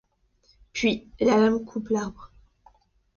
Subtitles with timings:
[0.73, 2.31] Puis, la lame coupe l'arbre.